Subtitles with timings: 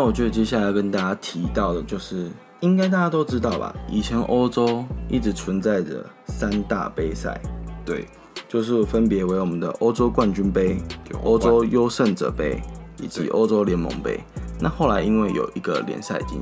[0.00, 2.30] 那我觉得接下来跟大家提到的就是，
[2.60, 3.74] 应该大家都知道吧？
[3.86, 7.38] 以前欧洲一直存在着三大杯赛，
[7.84, 8.06] 对，
[8.48, 10.78] 就是分别为我们的欧洲冠军杯、
[11.22, 12.62] 欧洲优胜者杯
[12.96, 14.18] 以及欧洲联盟杯。
[14.58, 16.40] 那后来因为有一个联赛已经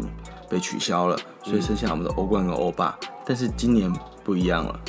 [0.49, 2.97] 被取消了，所以剩下我们的欧冠跟欧霸。
[3.27, 4.81] 但是今年不一样了，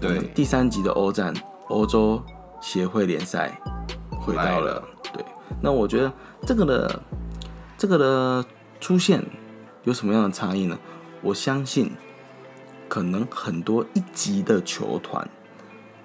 [0.00, 1.34] 对，第三级的欧战
[1.70, 2.22] 欧洲
[2.60, 3.50] 协会联赛
[4.10, 4.84] 回到了了。
[5.12, 5.24] 对，
[5.60, 6.12] 那我觉得
[6.46, 7.02] 这个的
[7.82, 8.44] 这个的
[8.78, 9.20] 出现
[9.82, 10.78] 有什么样的差异呢？
[11.20, 11.90] 我相信
[12.88, 15.28] 可能很多一级的球团，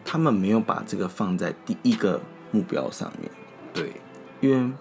[0.04, 2.20] 他们没有把这个放在第一个
[2.50, 3.30] 目标上面，
[3.76, 3.92] 对，
[4.42, 4.74] 因为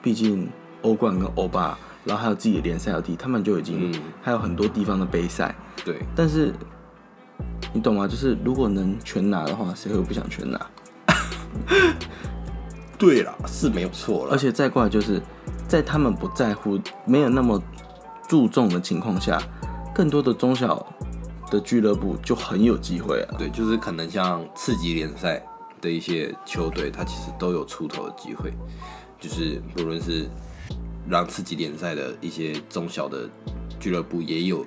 [0.00, 0.48] 毕竟
[0.80, 5.54] 欧冠跟欧霸，然后还有自己的联赛要踢，他们就已经、嗯还有很多地方的杯赛，
[5.84, 6.54] 对，但是
[7.74, 8.08] 你懂吗？
[8.08, 10.66] 就是如果能全拿的话，谁会不想全拿？
[12.96, 14.32] 对啦，是没有错了。
[14.32, 15.20] 而且再过来就是
[15.70, 16.76] 在他们不在乎、
[17.06, 17.62] 没有那么
[18.28, 19.40] 注重的情况下，
[19.94, 20.84] 更多的中小
[21.48, 23.36] 的俱乐部就很有机会啊。
[23.38, 25.40] 对，就是可能像次级联赛
[25.80, 28.52] 的一些球队，它其实都有出头的机会，
[29.20, 30.28] 就是不论是
[31.08, 33.30] 让次级联赛的一些中小的
[33.78, 34.66] 俱乐部也有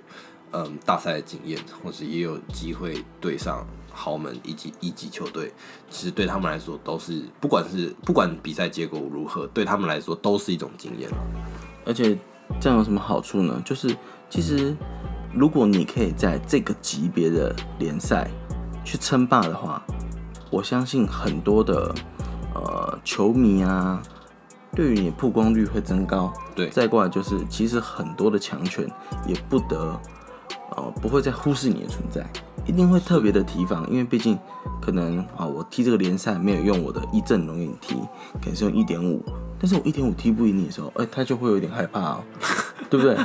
[0.51, 5.53] 嗯大赛的经验，或是也有机会对上豪门以及一级球队，
[5.89, 11.09] 其实对他们来说都是不管是不管比赛结果如何，对他们来说都是一种经验。
[11.85, 12.17] 而且
[12.59, 13.61] 这样有什么好处呢？
[13.63, 13.95] 就是
[14.29, 14.75] 其实
[15.33, 18.29] 如果你可以在这个级别的联赛
[18.83, 19.81] 去称霸的话，
[20.49, 21.93] 我相信很多的
[22.53, 24.01] 呃球迷啊，
[24.75, 26.33] 对于你曝光率会增高。
[26.55, 28.87] 对再过来就是其实很多的强权
[29.25, 29.99] 也不得
[30.75, 32.23] 呃不会再忽视你的存在，
[32.65, 34.37] 一定会特别的提防，因为毕竟
[34.81, 37.95] 可能啊我踢这个联赛没有用我的一阵容给你踢，
[38.41, 39.23] 可能是用一点五，
[39.59, 42.23] 但是我一点五踢不赢你的时候，哎、他就会有点害怕哦，
[42.89, 43.17] 对不对？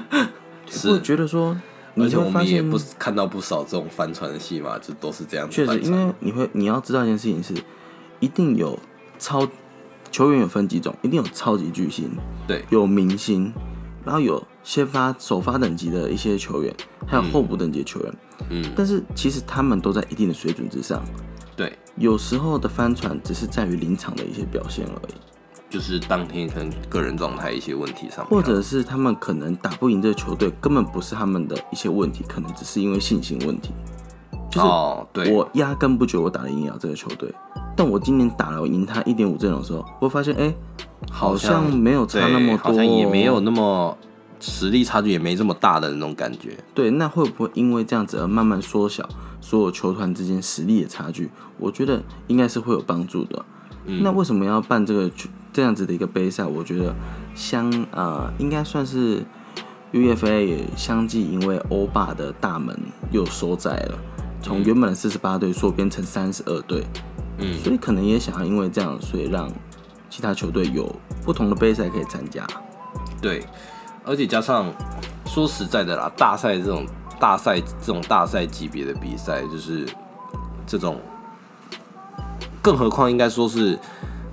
[0.69, 1.57] 是会觉得说，
[1.95, 7.55] 你而且我会发现们也不看到不少这种帆船的戏嘛，就都是这样子确实，因为你会你要知道一件事情是，
[8.21, 8.79] 一定有
[9.19, 9.47] 超
[10.11, 12.11] 球员有分几种，一定有超级巨星，
[12.47, 12.65] 对。
[12.71, 13.53] 有明星，
[14.05, 16.71] 然后有先发首发等级的一些球员，
[17.07, 18.15] 还有候补等级的球员。
[18.51, 21.03] 嗯，但是其实他们都在一定的水准之上，
[21.57, 25.15] 对，有时候的翻船只是在于临场的一些表现而已，
[25.71, 33.71] 就是当天可能个人状态一些问题上或者是他们可能打不赢这个球队，根本不是他们的一些问题，可能只是因为信心问题。
[34.51, 37.33] 就是哦，对，我压根不觉得我打得赢了这个球队，
[37.75, 40.55] 但我今年打了赢他一点五阵容的时候，我会发现，哎、
[41.11, 43.97] 好像没有差那么多，好像也没有那么
[44.41, 46.57] 实力差距也没这么大的那种感觉。
[46.75, 46.91] 对。
[46.91, 49.09] 那会不会因为这样子而慢慢缩小
[49.41, 51.31] 所有球团之间实力的差距？
[51.59, 53.45] 我觉得应该是会有帮助的。
[54.03, 55.11] 那为什么要办这个
[55.53, 56.45] 这样子的一个杯赛？
[56.45, 56.95] 我觉得
[57.35, 59.25] 相呃，应该算是
[59.93, 62.79] UFA 也相继因为欧霸的大门
[63.11, 63.99] 又收窄了，
[64.43, 66.85] 从原本的四十八队缩编成三十二队。
[67.39, 69.51] 嗯，所以可能也想要因为这样，所以让
[70.11, 70.95] 其他球队有
[71.25, 72.47] 不同的杯赛可以参加。
[73.23, 73.43] 对，
[74.09, 74.73] 而且加上
[75.27, 76.87] 说实在的啦，大赛这种
[77.21, 79.87] 大赛这种大赛级别的比赛，就是
[80.67, 80.99] 这种，
[82.63, 83.79] 更何况应该说是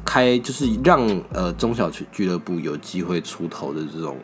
[0.05, 4.17] 开，就是让呃中小俱俱乐部有机会出头的这种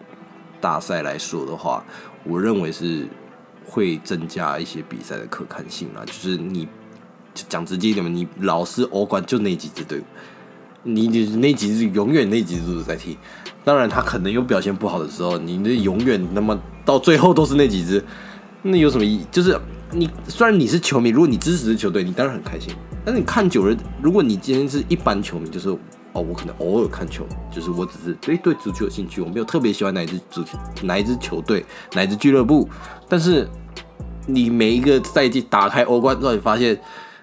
[0.62, 1.84] 大赛来说的话，
[2.24, 3.06] 我认为是
[3.68, 6.04] 会增加一些比赛的可看性啦。
[6.06, 6.66] 就是你
[7.34, 10.04] 讲直接一点嘛，你老是欧冠就那几支队伍，
[10.84, 13.18] 你你那几支永远那几支都在踢。
[13.64, 18.03] 当然，他可能有表现不好的时候，你那永远那么到最后都是那几支，
[18.64, 19.25] 那有什么意义？
[19.31, 19.56] 就是
[19.91, 22.74] 你虽然你是球迷，如果你支持的球队，你当然很开心。
[23.06, 25.70] 但是你看久了，如果你今天是一般球迷，就是
[26.14, 30.44] 哦，我可能偶尔看球，就是我只是对对足球有兴趣，我没有特别喜欢哪一支足、
[30.82, 31.64] 哪一支球队、
[31.94, 32.67] 哪一支俱乐部。
[33.08, 33.47] 但是
[34.26, 36.76] 你每一个赛季打开欧冠之后，你发现，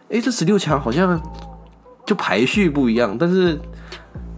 [0.09, 1.21] 哎，这十六强好像
[2.09, 3.61] 就排序不一样，但是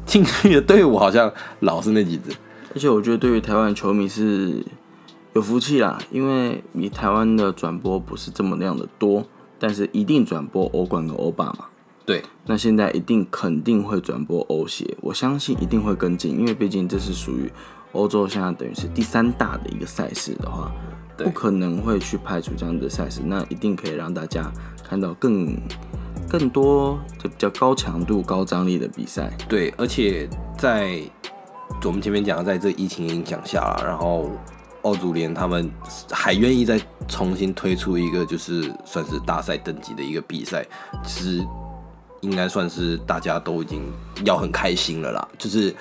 [0.05, 2.33] 进去的队伍好像老是那几支。
[2.75, 4.61] 而且我觉得对于台湾球迷是
[5.35, 9.25] 有福气啦，因为你台湾的转播不是这么那样的多，
[9.61, 11.67] 但是一定转播欧冠跟欧霸嘛。
[12.05, 17.49] 对，那现在一定肯定会转播欧协，我相信一定会跟进，因为毕竟这是属于
[17.93, 20.73] 欧洲现在等于是第三大的一个赛事的话，
[21.17, 24.51] 对不可能会去排除这样的赛事，那一定可以让大家
[24.83, 25.57] 看到更
[26.31, 29.29] 更多就比较高强度、高张力的比赛。
[29.49, 31.01] 对，而且在
[31.85, 34.31] 我们前面讲，在这疫情影响下，然后
[34.83, 35.69] 欧足联他们
[36.09, 40.65] 还愿意再重新推出一个就是算是大赛等级的一个比赛，
[41.05, 41.47] 其实
[42.21, 43.83] 应该算是大家都已经
[44.25, 45.29] 要很开心了啦。
[45.37, 45.75] 就是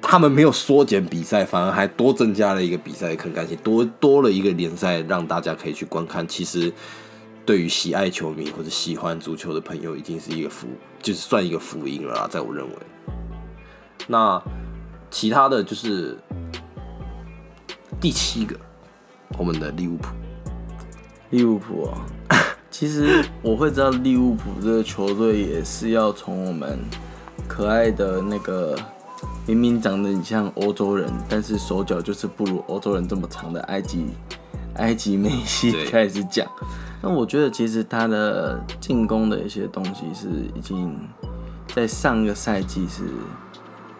[0.00, 6.26] 他们没有缩减比赛，反而还多增加了一个比赛可看性，多多了一个联赛让大家可以去观看。
[6.26, 6.72] 其实
[7.44, 10.68] 对于喜爱球迷或者喜欢足球的朋友，已经是一个福，
[11.02, 12.74] 就是算一个福音了啦，在我认为。
[14.06, 14.40] 那
[15.10, 16.16] 其他的就是
[18.00, 18.56] 第七个，
[19.36, 20.08] 我们的利物浦。
[21.30, 22.06] 利物浦啊，
[22.70, 26.78] 其实我会知道利物浦这个球队也是要从我们
[27.48, 28.78] 可爱的那个
[29.46, 34.06] 明明长得很像欧洲人，但是手脚就是不如欧洲人这么长的埃及
[34.74, 36.46] 埃及梅西开始讲。
[37.02, 40.96] 那我觉得其实他的进攻的一些东西是已经
[41.66, 43.02] 在上个赛季是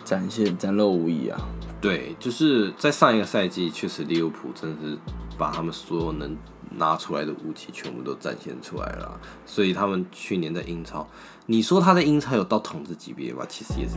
[0.04, 1.37] 展现展露无遗啊。
[1.81, 4.96] 对，就是在上一个赛季，确实利物浦真的是
[5.37, 6.37] 把他们所有能
[6.70, 11.05] 拿出来的武器全部都展现出来了，所以他们去年在英超，
[11.46, 13.44] 你说他在英超有到统治级别吧？
[13.48, 13.96] 其实也是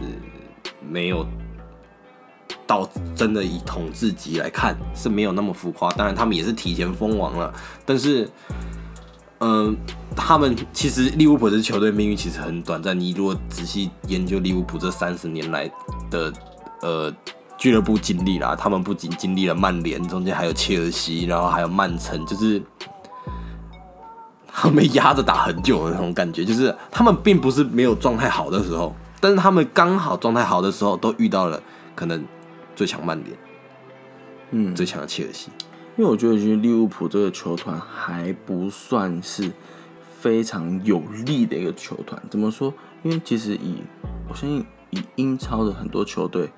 [0.84, 1.24] 没有
[2.66, 7.54] 到真的以统治级来看是没有那么浮夸，当然他们也是提前封王了，
[7.86, 8.28] 但是。
[9.48, 9.78] 嗯，
[10.16, 13.00] 他们其实利物浦这支球队命运其实很短暂。
[13.00, 15.72] 你如果仔细研究利物浦这三十年来
[16.10, 16.34] 的
[16.82, 17.14] 呃
[17.56, 22.60] 俱乐部经历啦，他们不仅经历了曼联，中间还有切尔西，然后还有曼城，就是
[24.48, 26.44] 他们压着打很久的那种感觉。
[26.44, 31.62] 就是他们并不是没有状态好的时候，但是他们刚好状态好的时候，都遇到了
[31.94, 32.26] 可能
[32.76, 33.38] 最强曼联，
[34.50, 35.50] 嗯，最强的切尔西。
[35.98, 39.50] 因为我觉得，其实利物浦这个球团还不算是
[40.20, 42.22] 非常有力的一个球团。
[42.30, 42.74] 怎么说？
[43.04, 43.82] 因为其实以
[44.28, 46.50] 我相信，以英超的很多球队，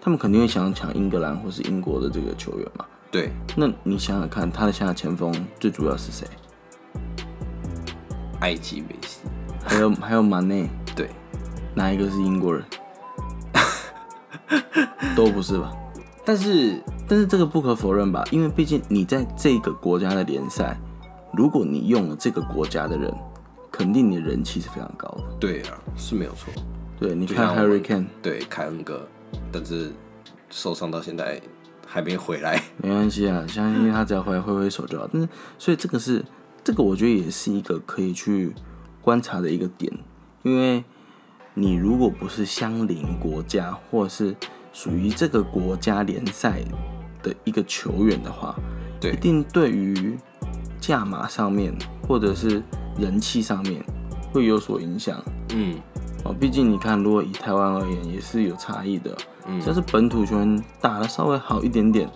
[0.00, 2.84] 他们肯定会想抢英格兰或是英国的这个球员嘛。
[3.10, 6.24] 对，那你想想看，他的现在前锋最主要是谁？
[8.40, 9.20] 埃及梅西，
[9.64, 11.10] 还有还有马内， 对，
[11.74, 12.64] 哪一个是英国人？
[15.16, 15.72] 都不是吧？
[16.24, 20.76] 但是但是这个不可否认吧，因为毕竟你在这个国家的联赛，
[21.32, 23.12] 如果你用了这个国家的人，
[23.70, 25.24] 肯定你的人气是非常高的。
[25.38, 26.52] 对啊，是没有错。
[26.98, 29.06] 对，你看 Harry Kane，对凯恩哥，
[29.52, 29.92] 但是
[30.48, 31.40] 受伤到现在
[31.86, 32.62] 还没回来。
[32.78, 35.08] 没关系啊，相信他只要回来挥挥手就好。
[35.12, 35.28] 但是，
[35.58, 36.24] 所以这个是
[36.62, 38.54] 这个，我觉得也是一个可以去
[39.02, 39.92] 观察的一个点，
[40.42, 40.84] 因为
[41.52, 44.34] 你如果不是相邻国家，或者是
[44.74, 46.60] 属于这个国家联赛
[47.22, 48.54] 的一个球员的话，
[49.00, 50.18] 一定对于
[50.80, 51.72] 价码上面
[52.06, 52.60] 或者是
[52.98, 53.82] 人气上面
[54.32, 55.22] 会有所影响。
[55.54, 55.78] 嗯，
[56.24, 59.16] 哦，毕竟你看，如果以台湾而言，也是有差异的。
[59.46, 62.10] 嗯像是本土球员打的稍微好一点点，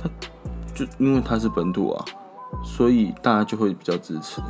[0.00, 0.08] 他
[0.74, 2.04] 就因为他是本土啊，
[2.64, 4.40] 所以大家就会比较支持。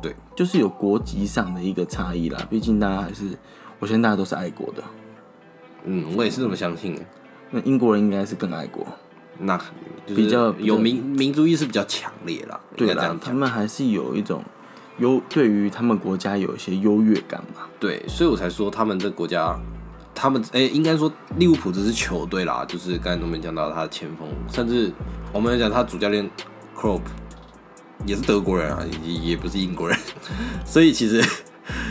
[0.00, 2.46] 对，就是有国籍上的一个差异啦。
[2.48, 3.36] 毕竟大家还是，
[3.80, 4.82] 我相信大家都是爱国的。
[5.86, 7.00] 嗯，我也是这么相信的。
[7.50, 8.86] 那英国人应该是更爱国，
[9.38, 9.58] 那
[10.06, 13.16] 比较有民民族意识比较强烈啦，对啦。
[13.20, 14.42] 他们还是有一种
[14.98, 17.62] 优，对于他们国家有一些优越感嘛。
[17.78, 19.56] 对，所以我才说他们这国家，
[20.14, 24.92] 他们哎、应该说利物浦这支球队啦，就是刚才都没讲到他的前锋，甚至
[25.32, 26.28] 我们讲他主教练
[26.76, 27.02] Klopp
[28.04, 29.96] 也是德国人啊，也也不是英国人，
[30.66, 31.22] 所以其实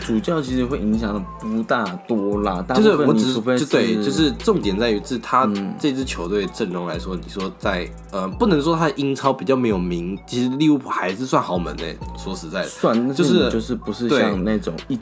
[0.05, 14.97] 主教其实会影响的不大多啦，大就是我只是对，就是重点在于是他这支球队阵容来说，你说在呃，不能说他的英超比较没有名，其实利物浦还是算豪门诶、说实在的，算就就是是就是不是像那种一，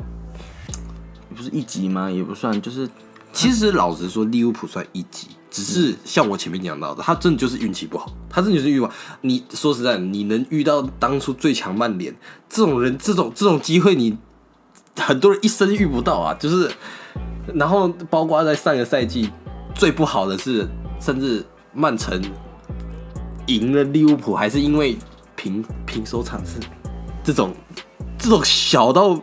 [1.36, 2.10] 不是一级吗？
[2.10, 2.90] 也不算，就是
[3.32, 8.90] 其实老实说，利物浦算一级，只是像我前面讲到的，他真的就是运气不好，他真的就是欲望。
[9.22, 12.16] 你说实在的，你能遇到当初最强曼联
[12.50, 14.18] 这种人，这种这种机会，你
[14.98, 16.34] 很多人一生遇不到啊。
[16.40, 16.72] 就是，
[17.54, 19.30] 然后包括在上个赛季
[19.74, 20.68] 最不好的是，
[21.00, 22.22] 甚至曼城
[23.48, 24.98] 赢了利物浦，还是因为
[25.36, 26.60] 平平手场次，
[27.24, 27.54] 这种
[28.18, 29.20] 这种小到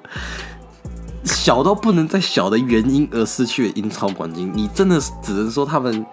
[1.24, 6.04] 小到不能再小的原因而失去了英超冠军，你真的只能说他们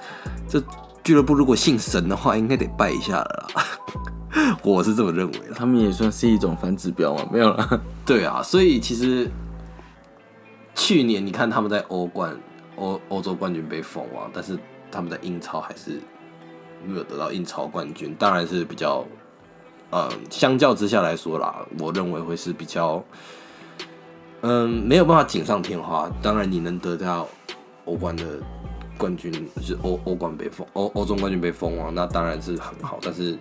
[0.47, 0.61] 这
[1.03, 3.63] 俱乐部如果姓神的话，应该得拜一下了啦。
[4.61, 5.53] 我是这么认为的。
[5.55, 7.81] 他们也算是一种反指标嘛，没有啦。
[8.05, 9.29] 对啊，所以其实
[10.77, 12.39] 去年你看他们在欧冠、
[12.75, 14.57] 欧欧洲冠军被封王，但是
[14.91, 15.99] 他们在英超还是
[16.85, 19.03] 没有得到英超冠军，当然是比较，
[19.91, 23.03] 嗯，相较之下来说啦，我认为会是比较，
[24.41, 26.09] 嗯，没有办法锦上添花。
[26.21, 27.27] 当然，你能得到
[27.85, 28.23] 欧冠的
[28.99, 33.35] 冠军，就是欧欧冠被封，欧欧中冠军被封王，那当然是很好，但是。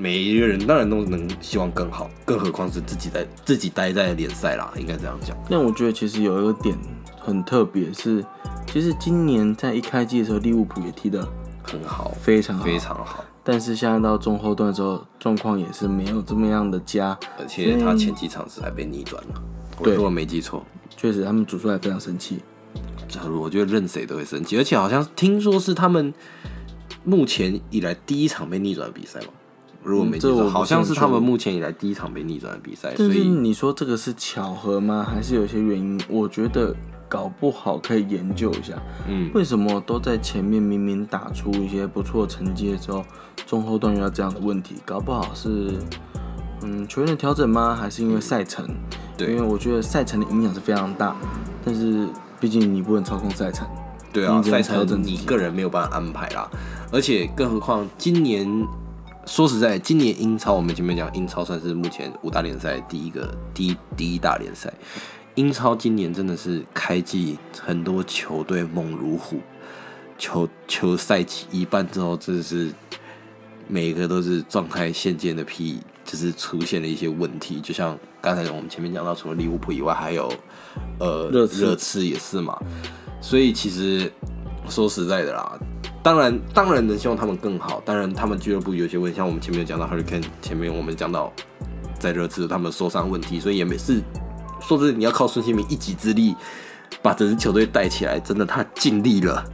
[0.00, 5.36] 每一个人当然都能希望更好，更何况是自己在自己待在联赛啦，应该这样讲。
[5.50, 6.74] 但我觉得其实有一个点
[7.18, 8.24] 很特别，是
[8.66, 11.28] 其实今年在一开季的时候，利物浦也踢得
[11.62, 13.22] 很好，非常好，非常好。
[13.44, 19.42] 但是现在到中后段的时候，状况也是没有这么样的佳，而且他前几场是还被逆转了。
[19.82, 20.64] 对如果没记错，
[20.96, 22.38] 确实他们主帅非常生气。
[23.06, 26.14] 假如我觉得任谁都会生气，而且好像听说是他们
[27.04, 29.26] 目前以来第一场被逆转的比赛嘛。
[29.82, 35.06] 如果没记错，嗯这好像是他们目前以来第一场被逆转的比赛，所以你说这个是巧合吗？
[35.08, 36.00] 还是有些原因？
[36.08, 36.74] 我觉得
[37.08, 38.74] 搞不好可以研究一下，
[39.08, 43.04] 嗯，为什么都在前面明明打出一些不错成绩的时候，
[43.46, 44.76] 中后段遇到这样的问题？
[44.84, 45.78] 搞不好是
[46.62, 47.74] 嗯球员的调整吗？
[47.74, 48.68] 还是因为赛程？
[49.16, 51.14] 对因为我觉得赛程的影响是非常大，
[51.64, 52.08] 但是
[52.38, 53.66] 毕竟你不能操控赛程。
[54.12, 56.50] 对啊，赛程你个人没有办法安排啦，
[56.90, 58.46] 而且更何况今年
[59.30, 64.72] 说实在，今年英超我们前面讲英超算是目前五大联赛第一个第一第一大联赛，
[65.36, 69.38] 英超今年真的是开季很多球队猛如虎，
[70.18, 72.72] 球球赛期一半之后真的是
[73.68, 80.28] 每个都是状态现见的屁，就是出现了一些问题，就像刚才我们前面讲到，除了利物浦以外，还有
[80.98, 82.60] 呃热刺也是嘛，
[83.22, 84.12] 所以其实
[84.68, 85.56] 说实在的啦，
[86.02, 91.32] 当然当然能希望他们更好，当然他们俱乐部有些问题，像我们前面有讲到 Hurricane，前面我们讲到
[91.98, 94.02] 在热刺他们受伤问题，所以也没是
[94.60, 96.34] 说真的，你要靠孙兴民一己之力
[97.02, 99.44] 把整支球队带起来，真的他尽力了，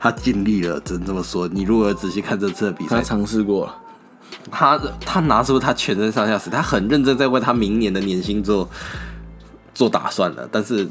[0.00, 1.46] 他尽力了，只能这么说。
[1.48, 3.78] 你如果仔细看这次的比赛，他尝试过了，
[4.50, 8.68] 他他拿出他全身上下时，他很认真在为他明年的年薪做
[9.72, 10.88] 做打算了，但是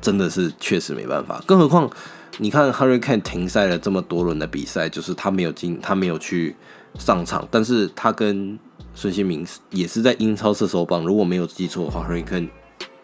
[0.00, 1.90] 真的是确实没办法，更何况
[2.38, 6.54] 你看 Hurricane 停赛了这么多轮的比赛，就是他没有进，他没有去
[6.98, 8.58] 上场，但是他跟
[8.94, 12.48] 孙兴民也是在英超射手榜，如果没有记错的话，Hurricane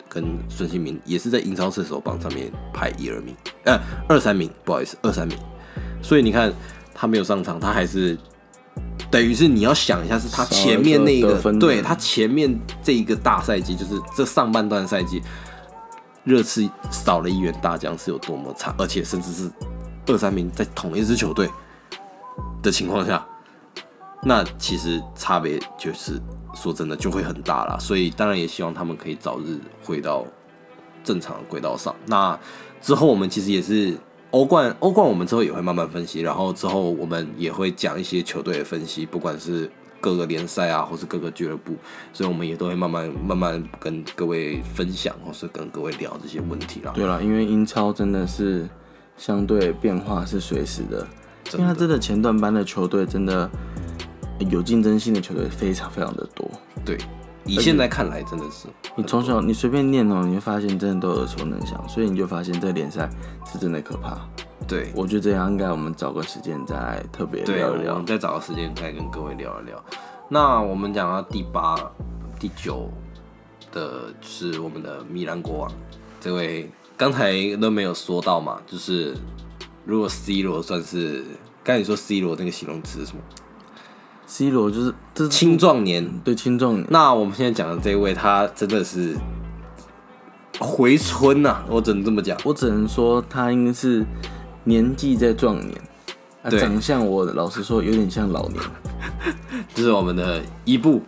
[0.08, 5.36] 跟孙兴民也是在英超射手榜上面排一二名，呃二三名，不好意思，二三名，
[6.00, 6.52] 所以你看
[6.94, 8.16] 他没有上场，他还是
[9.10, 15.20] 等于是你要想一下，是他前面那个对他前面这一个大赛季，就是这上半段赛季，
[16.24, 19.50] 热刺少了一员大将是有多么差，而且甚至是
[20.06, 21.48] 二三名在同一支球队
[22.62, 23.24] 的情况下，
[24.22, 26.20] 那其实差别就是
[26.54, 27.76] 说真的就会很大啦。
[27.78, 30.24] 所以当然也希望他们可以早日回到
[31.02, 31.94] 正常的轨道上。
[32.06, 32.38] 那
[32.80, 33.96] 之后我们其实也是
[34.30, 39.70] 欧冠，欧冠我们之后也会慢慢分析，然后之后我们也会讲一些球队的分析，不管是
[40.04, 41.74] 各个联赛啊，或是各个俱乐部，
[42.12, 46.92] 所以我们也都会慢慢慢慢跟各位分享，或是跟各位聊这些问题啦。
[46.94, 48.68] 对了，因为英超真的是
[49.16, 51.06] 相对变化是随时的，
[51.54, 53.50] 因为它真的前段班的球队真的
[54.50, 56.50] 有竞争性的球队非常非常的多。
[56.84, 56.98] 对，
[57.46, 63.08] 以现在看来真的是你从小你随便念哦，你会发现真的都耳熟能详，所以你就发现这联赛
[63.50, 64.18] 是真的可怕。
[64.66, 68.06] 对我觉得这样应该我们找个时间再特别，聊一聊我们。
[68.06, 69.82] 再找个时间再跟各位聊一聊。
[70.28, 71.76] 那我们讲到第八、
[72.40, 72.90] 第九
[73.72, 75.72] 的是我们的米兰国王，
[76.20, 79.14] 这位刚才都没有说到嘛，就是
[79.84, 81.24] 如果 C 罗算是
[81.62, 83.22] 刚才你说 C 罗那个形容词是什么
[84.26, 86.20] ？C 罗就是这是青壮年。
[86.24, 89.14] 对青壮年，那我们现在讲的这位，他真的是
[90.58, 92.38] 回春呐、我只能这么讲。
[92.44, 94.04] 我只能说他应该是
[94.64, 95.80] 年纪在壮年，
[96.42, 98.60] 啊，对长相我老实说有点像老年。
[99.74, 101.02] 这是我们的伊布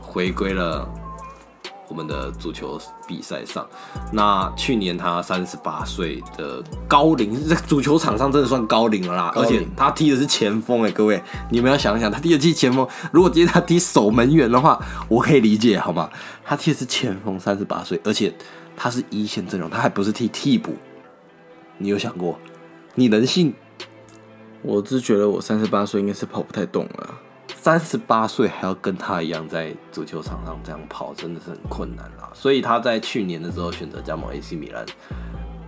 [0.00, 0.88] 回归了
[1.88, 3.66] 我们的足球比赛上。
[4.12, 9.32] 那去年他三十八岁的高龄，在 足球场上真的算高龄了啦。
[9.36, 16.10] 而且他踢的是前锋哎、各位，你们要想想，他踢的踢前锋，如果今天他踢守门员的话，我可以理解好吗？
[16.44, 18.32] 他踢的是前锋，三十八岁，而且
[18.76, 20.74] 他是一线阵容，他还不是踢替补。
[21.78, 22.38] 你有想过，
[22.94, 23.54] 你能信
[24.62, 27.14] 我是觉得我三十八岁应该是跑不太动了。
[27.54, 32.28] 三十八岁还要跟他一样在足球场上这样跑，真的是很困难啦。
[32.34, 34.84] 所以他在去年的时候选择加盟 AC 米兰，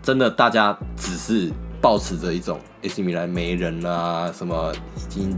[0.03, 1.51] 真的大家只是
[1.81, 5.37] 抱持着一种 AC 米兰没人啦、什么已经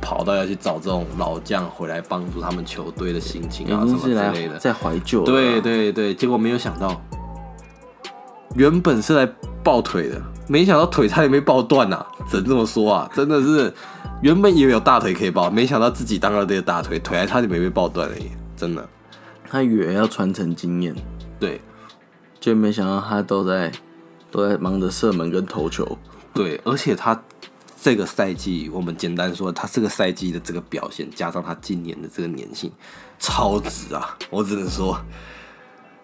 [0.00, 4.58] 跑到要去找这种老将回来帮助他们球队的心情啊，什么之类的。
[4.58, 5.22] 在怀旧。
[5.24, 7.00] 对，对对，结果没有想到，
[8.56, 9.30] 原本是来
[9.62, 13.72] 抱腿的，没想到腿差点被抱断呐、只能这么说啊，真的是
[14.22, 18.88] 原本以为有大腿可以抱，没想到自己当了这个大腿，腿还差点没被抱断而已，真的。
[19.48, 20.94] 他以为要传承经验，
[21.38, 21.60] 对
[22.40, 23.70] 就没想到他都在
[24.30, 25.98] 都在忙着射门跟投球。
[26.32, 27.22] 对，而且他
[27.80, 32.72] 这个赛季，我们简单说，他这个赛季的这个表现，加上他今年的这个年薪，
[33.18, 34.16] 超值啊！
[34.30, 34.98] 我只能说，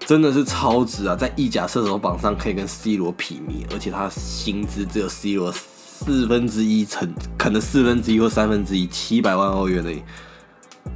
[0.08, 1.14] 真的是超值啊！
[1.14, 9.92] 在意甲射手榜上可以跟 C 罗媲美，而且他薪资只有 C 罗四分之一，成可能四分之一或三分之一，七百万欧元的，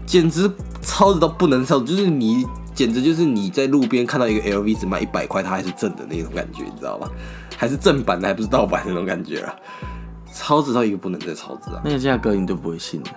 [0.06, 0.50] 简直
[0.80, 7.06] 超值到不能超，就是你简直就是你在路边看到一个 LV 只卖一百块，它还是正的那种感觉，你知道吧？
[7.58, 9.54] 还是正版的，还不是盗版那种感觉啊！
[10.32, 11.82] 超值到一个不能再超值啊！
[11.84, 13.10] 那个价格你都不会信的，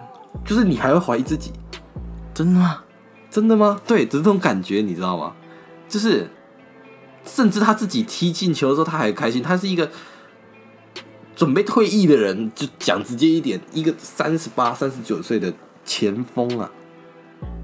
[0.46, 1.54] 就是你还会怀疑自己，
[2.34, 2.82] 真的吗？
[3.32, 3.80] 真的吗？
[3.88, 5.32] 对，只是这种感觉，你知道吗？
[5.96, 6.28] 就是，
[7.24, 9.42] 甚至他自己踢进球的时候，他还开心。
[9.42, 9.90] 他是一个
[11.38, 15.54] 准备退役的人，就讲直接一点，一个三十八、三十九岁的
[15.86, 16.70] 前锋啊，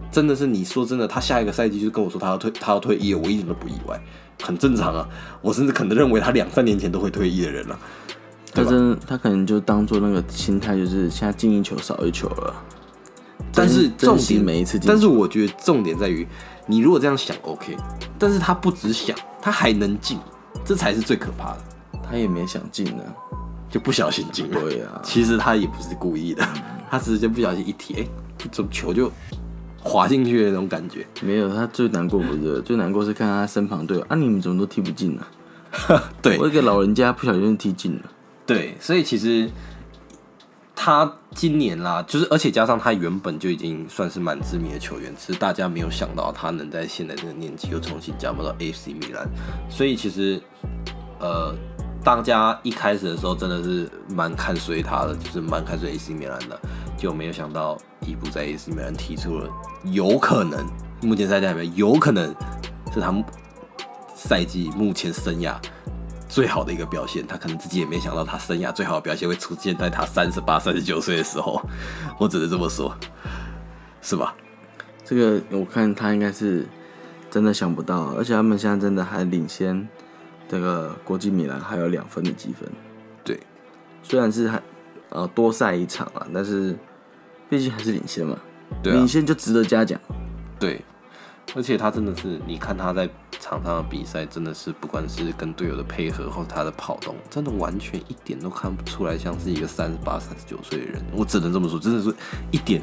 [0.10, 4.02] 真的是你说真的，他下一个赛季就跟我说他要退，他要退役，我一点都不意外，
[4.42, 5.06] 很正常啊。
[5.42, 7.78] 我甚至可能认为他两三年前都会退役的人了。
[8.54, 12.64] 他真，他可能就当做那个心态，就是现在进一球少一球了。
[13.54, 16.26] 但是重点每一次，但是我觉得重点在于，
[16.66, 17.76] 你如果这样想，OK。
[18.18, 20.20] 但是他不只想，他还能进，
[20.64, 21.60] 这才是最可怕的。
[22.04, 23.04] 他也没想进呢，
[23.70, 24.62] 就不小心进了。
[24.62, 26.48] 对啊，其实他也不是故意的，
[26.90, 28.08] 他只是就不小心一踢，哎，
[28.52, 29.12] 这球就
[29.82, 31.06] 滑进去的那种感觉。
[31.22, 35.26] 没有，他最难过不是，最难过是看他身旁队友啊，你们怎么都踢不进呢？
[36.22, 38.02] 对，我一个老人家不小心踢进了。
[38.46, 39.50] 对，所以其实。
[40.84, 49.30] 他今年啦，就是而且加上他原本就已经算是蛮知名的球员，只是大家没有想到他能在现在这个年纪又重新加盟到 AC 米兰，
[49.70, 50.42] 所以其实
[51.20, 51.54] 呃，
[52.04, 56.60] 大家一开始的时候真的是蛮看衰他的，就是蛮看衰 AC 米兰的，
[56.98, 59.48] 就没有想到伊布在 AC 米兰提出了
[59.84, 60.66] 有可能，
[61.04, 62.36] 目前赛季里面有可能
[62.92, 63.14] 是他
[64.16, 65.56] 赛季目前生涯。
[66.32, 71.62] 最好的一个表现，他可能自己也没想到，他生涯最好的表现会出现在他三十八、三十九岁的时候。
[72.18, 72.96] 我只能这么说，
[74.02, 74.34] 是吧？
[75.04, 76.66] 这个我看他应该是
[77.30, 79.86] 真的想不到，而且他们现在真的还领先
[80.48, 82.70] 这个国际米兰还有两分的积分。
[83.26, 83.38] 对，
[84.02, 84.62] 虽然是还
[85.10, 86.74] 呃多赛一场啊，但是
[87.50, 88.38] 毕竟还是领先嘛。
[88.82, 90.00] 对，领先就值得嘉奖。
[90.58, 90.82] 对。
[91.54, 93.10] 而且他真的是，你看他在
[93.40, 101.02] 场上的比赛，真的是不管是跟队友的配合，或者他的跑动，真的完全一点都看不出来像是一个三十八、三十九岁的人。
[101.14, 102.16] 我只能这么说，真的是
[102.52, 102.82] 一点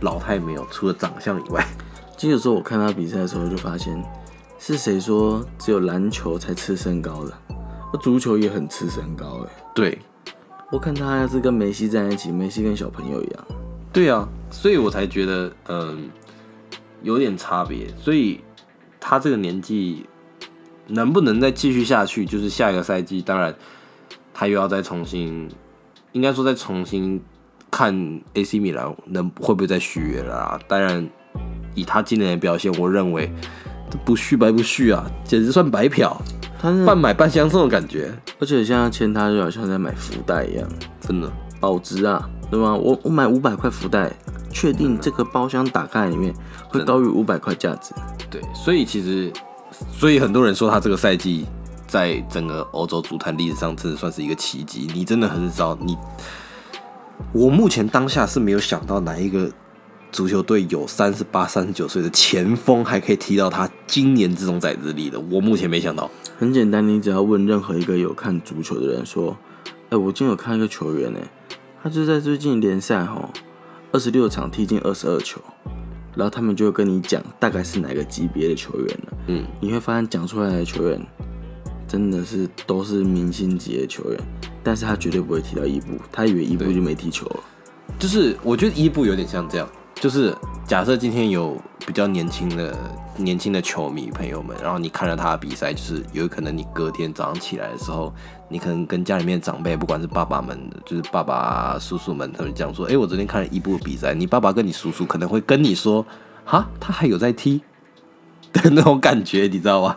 [0.00, 1.66] 老态没有，除了长相以外。
[2.16, 4.00] 其实有时候我看他比赛的时候，就发现
[4.60, 7.32] 是谁说只有篮球才吃身高的？
[7.92, 9.50] 那足球也很吃身高哎。
[9.74, 9.98] 对，
[10.70, 13.44] 我看他还是跟梅西在一起，梅西跟小朋友一样。
[13.92, 16.08] 对啊，所以我才觉得，嗯。
[17.04, 18.40] 有点差别，所以
[18.98, 20.06] 他这个年纪
[20.88, 23.54] 能不能再继续下去，就是下一个赛季，当然
[24.32, 25.48] 他又要再重新，
[26.12, 27.22] 应该说再重新
[27.70, 30.58] 看 AC 米兰能会不会再续约了。
[30.66, 31.08] 当然，
[31.74, 33.30] 以他今年的表现，我认为
[34.04, 36.16] 不续白不续啊，简直算白嫖，
[36.58, 38.12] 他是半买半相送的感觉。
[38.40, 40.66] 而且现在签他就好像在买福袋一样，
[41.00, 42.74] 真的保值啊，对吗？
[42.74, 44.12] 我我买五百块福袋。
[44.56, 46.32] 确定这个包厢打开里面
[46.68, 47.92] 会高于五百块价值。
[48.30, 49.32] 对，所以其实，
[49.92, 51.44] 所以很多人说他这个赛季
[51.88, 54.88] 在整个欧洲足坛历史上真的算是一个奇迹。
[54.94, 55.98] 你真的很少，你
[57.32, 59.50] 我目前当下是没有想到哪一个
[60.12, 65.18] 足球队有三十八、三十九岁的前锋还可以踢到他今年这种载资力的。
[65.18, 66.08] 我目前没想到。
[66.38, 69.36] 很简单，你只要问任何一个有看足球的人说
[69.90, 71.18] ：“哎，我今天有看一个球员呢，
[71.84, 73.28] 他就在最近联赛吼。”
[73.92, 75.40] 二十六场踢进二十二球，
[76.16, 79.18] 然后他们就会跟你讲大概是哪个级别的球员了。
[79.28, 81.00] 嗯，你会发现讲出来的球员
[81.86, 84.18] 真的是都是明星级的球员，
[84.64, 87.40] 但是他绝对不会提到伊布，他以为伊布就没踢球了。
[87.96, 90.34] 就是我觉得伊布有点像这样，就是
[90.66, 92.76] 假设今天有比较年轻的
[93.16, 98.12] 年轻的球迷朋友们，然后你看了他的比赛，就是有可能你隔天早上起来的时候。
[98.50, 106.04] 你可能跟家里面长辈，不管是爸爸们，就是爸爸叔叔们，他们讲说：“哎，我昨天看了一部比赛。”你爸爸跟你叔叔可能会跟你说
[106.44, 107.62] ：“哈，他还有在踢
[108.52, 109.96] 的那种感觉，你知道吗？”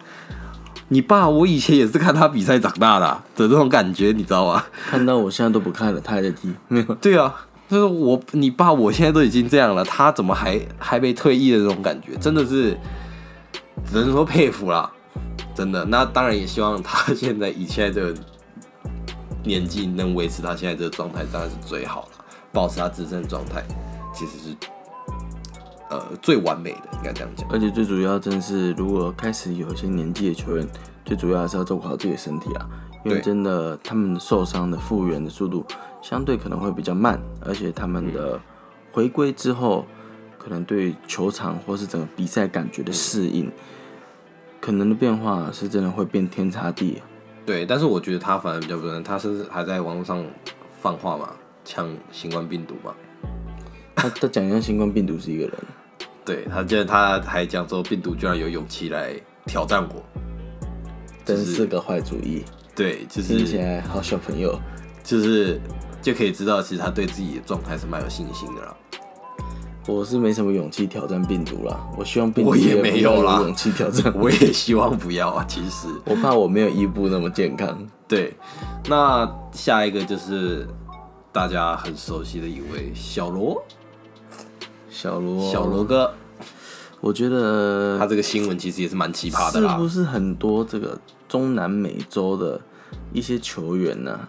[0.88, 4.64] 你爸，我以前也是看他比赛长大的的这种感觉，你知道吗？
[4.90, 6.56] 看到我现在都不看了，他还在踢。
[6.70, 6.96] 没有？
[6.96, 7.36] 对啊，
[7.70, 12.78] 就是我，你爸，我现在都已经这样了，他怎么还还没退役的这种感觉，真的是
[13.86, 14.92] 只能说佩服啦，
[15.54, 15.86] 真的。
[15.86, 18.20] 那当然也希望他现在以现在这个。
[19.44, 23.64] 年纪能维持他现在这个状态当然是最好了，保持他自身状态
[24.14, 24.54] 其实是
[25.90, 27.48] 呃最完美的，应该这样讲。
[27.50, 30.68] 而且最主要真的是，如果开始有一些年纪的球员，
[31.06, 32.68] 最主要还是要照顾好自己的身体啊，
[33.08, 35.66] 因为真的他们受伤的复原的速度
[36.02, 38.40] 相对可能会比较慢，而且他们的
[38.92, 39.86] 回归之后，
[40.38, 43.52] 可能对球场或是整个比赛感觉的适应。
[44.60, 47.02] 可能的变化是真的会变天差地。
[47.46, 50.26] 对，但是我觉得他反而比较不能，他是还在网络上
[50.82, 51.30] 放话嘛，
[51.64, 52.94] 呛新冠病毒嘛。
[53.96, 55.54] 他他讲像新冠病毒是一个人，
[56.26, 59.14] 对他竟然他还讲说病毒居然有勇气来
[59.46, 60.04] 挑战我，
[61.24, 62.44] 真是个坏主意。
[62.78, 64.58] 对，就是听起来好小朋友，
[65.04, 65.60] 就是
[66.00, 68.78] 就可以知道，其实他对自己的状态是蛮有信心的啦。
[69.88, 75.88] 我是没什么勇气挑战病毒啦，我希望病毒我也没有啦勇气挑战我也希望不要啊，其实。
[76.06, 77.88] 我怕我没有伊布那么健康。
[78.08, 78.36] 对，
[78.88, 80.68] 那下一个就是
[81.32, 83.66] 大家很熟悉的一位小罗，
[84.88, 86.14] 小罗，小罗，哥，
[87.02, 89.88] 我觉得他这个新闻其实也是蛮奇葩的啦是不。
[89.90, 92.60] 是很多这个中南美洲的
[93.12, 94.28] 一些球员呢、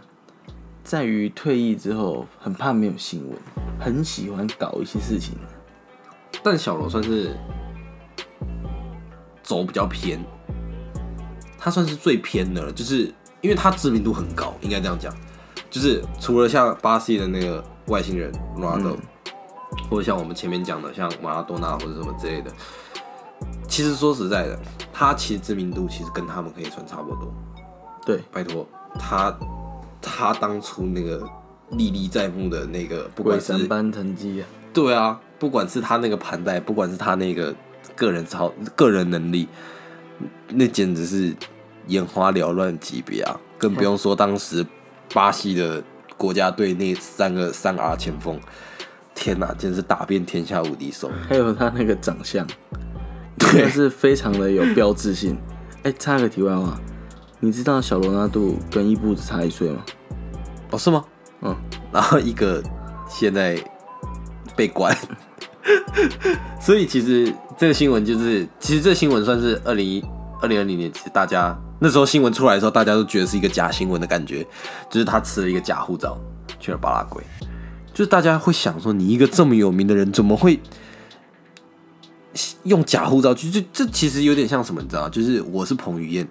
[0.84, 3.38] 在于退役之后很怕没有新闻，
[3.78, 5.36] 很喜欢搞一些事情。
[6.42, 7.36] 但小罗算是
[9.42, 10.24] 走比较偏，
[11.58, 15.14] 他算是最偏的了，就是因为他知名度很高，应该这样讲。
[15.70, 18.96] 就是除了像巴西的那个外星人罗纳多，
[19.90, 22.50] 或者像我们前面讲的像马拉多纳或者什么之类的，
[23.68, 24.58] 其实说实在的，
[24.92, 27.34] 他其实知名度其实跟他们可以算差不多。
[28.08, 28.66] 对，拜托，
[28.98, 29.38] 他
[30.00, 31.22] 他当初那个
[31.72, 34.48] 历历在目的那个，不管是神般成绩啊！
[34.72, 37.54] 对啊，不管是他那个盘带，不管是他那个
[37.94, 39.46] 个人操个人能力，
[40.48, 41.36] 那简直是
[41.88, 43.38] 眼花缭乱级别啊！
[43.58, 44.64] 更不用说当时
[45.12, 45.84] 巴西的
[46.16, 48.40] 国家队那三个三 R 前锋，
[49.14, 51.10] 天哪，简直是打遍天下无敌手。
[51.28, 52.46] 还有他那个长相，
[53.36, 55.36] 真的是非常的有标志性。
[55.82, 56.80] 哎、插个题外话，
[57.40, 59.82] 你知道小罗纳度跟伊布只差一岁吗？
[60.70, 61.04] 哦，是吗？
[61.40, 61.56] 嗯，
[61.92, 62.62] 然后一个
[63.08, 63.56] 现在
[64.56, 64.96] 被关，
[66.60, 70.04] 所以其实这个新闻就是，其实这新闻算是二零一
[70.42, 74.44] 二零二零年，其实大家那时候新闻出来的时候，大家都觉得是一个假新闻的感觉，
[74.90, 76.18] 就是他持了一个假护照
[76.58, 77.22] 去了巴拉圭，
[77.94, 80.58] 就是大家会想说，你一个这么有名的人，怎么会
[82.64, 83.48] 用假护照去？
[83.48, 85.08] 就这其实有点像什么，你知道吗？
[85.08, 86.28] 就是我是彭于晏，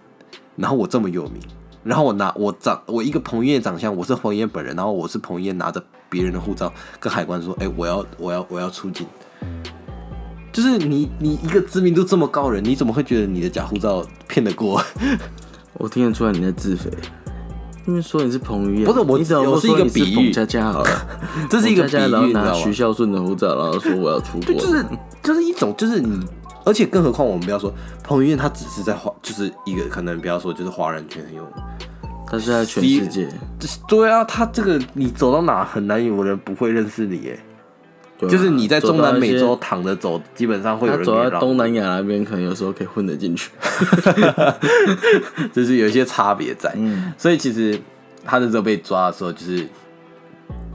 [0.58, 1.41] 然后我这么有名，
[1.84, 9.06] 然后我拿我长我一个彭于晏长相，我是彭于晏本人，然后我是彭于晏拿着别人的护照跟海关说，哎、我要我要我要出境。
[10.52, 14.84] 就是你你一个知名度这么高的人，你怎么会觉得你的假护照骗得过？
[15.78, 16.89] 我听得出来你在自肥，
[17.86, 19.00] 因为说你是彭于晏，不是
[19.36, 20.89] 我我是一个比喻彭佳佳好了，
[21.48, 22.74] 这是一个比喻，然后拿徐？
[22.74, 24.84] 孝顺的护照，然后说我要出国，就是
[25.22, 26.20] 就是一种就是你，
[26.67, 31.47] 而且更何况我们不要说彭于晏，他只是在华，就是一个可能不要说就是华人圈很有，
[32.27, 37.39] 他是在全世界，就是对啊，他这个你走到哪很难有人不会认识你耶。
[37.41, 37.45] 啊
[38.19, 43.51] 就是你在中南美洲躺着走，基本上会有人走人给你让，到东南亚那边，可能有时候可以混得进去。
[45.53, 46.73] 就是有一些差别在。
[46.75, 47.80] 嗯，所以其实
[48.25, 49.67] 他那时候被抓的时候，就是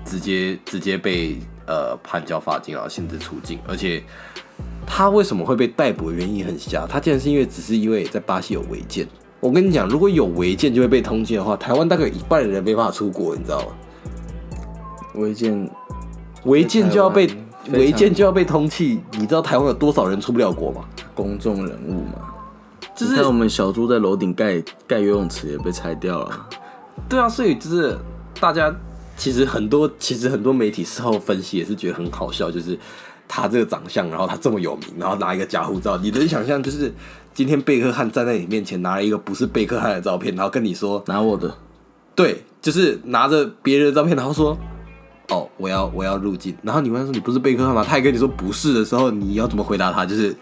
[0.05, 3.59] 直接直接被呃判交罚金，然后限制出境。
[3.66, 4.00] 而且
[4.87, 9.07] 他为什么会被逮捕的原因很瞎，他竟然是因为只是因为在巴西有违建。
[9.40, 13.66] 我跟你讲，如果有违建就会被通缉的话，台湾大概有一半的人没办法出国，你知道吗？
[15.14, 15.71] 违建
[16.45, 17.29] 违建就要被
[17.71, 20.85] 违建就要被通缉，你知道台湾有多少人出不了国吗？
[21.14, 22.14] 公众人物嘛，
[22.95, 26.49] 就是我们小猪在楼顶盖盖游泳池也被拆掉了。
[27.09, 27.99] 对啊，所以就是
[28.40, 28.75] 大家
[29.16, 32.79] 其实很多，其实很多媒体事后分析也是觉得很好笑，就是
[33.35, 36.92] 他这个长相，然后他这么有名，然后拿一个假护照，你能想象就是
[37.33, 41.57] 今天贝克汉站在你面前拿了一个不是贝克汉的照片，然后跟你说，拿我的，
[42.14, 44.59] 对，就是拿着别人的照片，然后说。
[45.29, 47.83] 哦，我要我要入境，然后你问他说你不是贝克汉吗？
[47.83, 50.05] 他也跟你说不是的时候，你要怎么回答他？
[50.05, 50.37] 就 是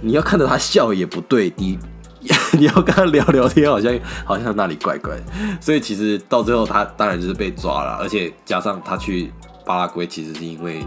[0.00, 1.78] 你要看着他笑也不对，你
[2.56, 3.92] 你要跟他聊聊天，好像
[4.24, 5.22] 好像那里怪怪的。
[5.60, 9.30] 所以其实到最后，他当然就是被抓了，而且加上他去
[9.66, 10.82] 巴拉圭，其实是因为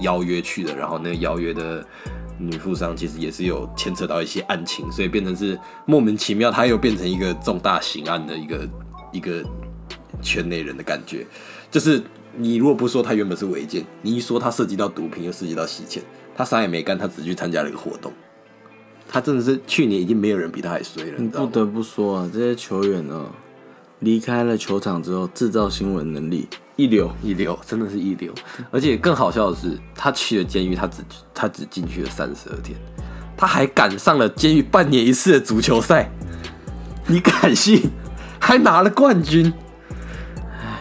[0.00, 1.84] 邀约去的，然后那个邀约的
[2.38, 8.68] 女富商其实也是有牵扯到一些案情，所以变成是莫名其妙，他又变成一个重大刑案的一个
[9.12, 9.44] 一个
[10.20, 11.26] 圈内人的感觉。
[11.70, 12.02] 就是
[12.36, 16.02] 你如果不说他原本是违建，你一说他涉及到毒品，又涉及到洗钱，
[16.34, 18.12] 他啥也没干，他只去参加了一个活动。
[19.08, 21.28] 他真的是去年已经没有人比他还衰了，你？
[21.28, 23.30] 不得不说啊，这些球员呢，
[24.00, 27.10] 离开了球场之后，制造新闻能力一流。
[27.22, 28.32] 一流，真的是一流。
[28.70, 32.78] 而且更好笑的是，他去了监狱，他只他只进去了三十二天，
[33.36, 36.10] 他还赶上了监狱半年一次的足球赛，
[37.06, 37.90] 你敢信？
[38.40, 39.50] 还拿了冠军！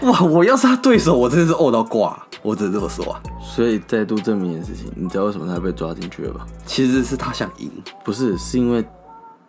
[0.02, 0.22] 哇！
[0.22, 3.24] 我要是他对手，我真的是呕到挂，我只能这么说啊。
[3.42, 6.46] 所以再度证明一件事情，你知道为什么他被抓进去了吧？
[6.66, 7.72] 其实是他想赢，
[8.04, 8.84] 不是，是因为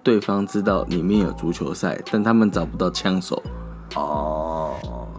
[0.00, 3.42] 对方知道里面有足球赛，但他们找不到枪手，
[3.96, 4.63] 哦，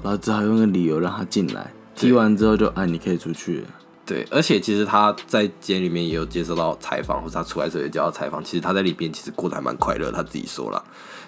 [0.05, 1.71] 然后只好用个理由让他进来。
[1.95, 3.67] 踢完之后就哎，你可以出去了。
[4.05, 8.43] 对，而且其实他在监里面也有接受到采访，或者他出来时候也接到采访。
[8.43, 10.83] 其实他在里边其实过得还蛮快乐，他自己说了，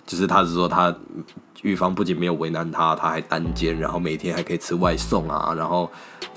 [0.06, 0.96] 就是他是说他
[1.64, 5.90] 狱方不仅没有为难他，他还单间，然后每天还可以吃外送啊，然后